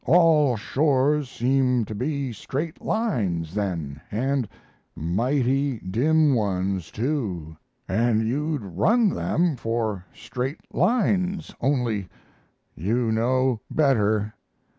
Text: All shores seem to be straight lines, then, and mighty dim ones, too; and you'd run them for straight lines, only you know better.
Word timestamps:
All 0.07 0.57
shores 0.57 1.29
seem 1.29 1.85
to 1.85 1.93
be 1.93 2.33
straight 2.33 2.81
lines, 2.83 3.53
then, 3.53 4.01
and 4.09 4.49
mighty 4.95 5.77
dim 5.77 6.33
ones, 6.33 6.89
too; 6.89 7.55
and 7.87 8.23
you'd 8.27 8.63
run 8.63 9.09
them 9.09 9.55
for 9.55 10.03
straight 10.11 10.61
lines, 10.73 11.53
only 11.61 12.09
you 12.73 13.11
know 13.11 13.61
better. 13.69 14.33